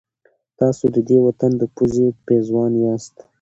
تاسو 0.59 0.83
د 0.95 0.97
دې 1.09 1.17
وطن 1.25 1.51
د 1.57 1.63
پوزې 1.75 2.07
پېزوان 2.25 2.73
یاست. 2.83 3.15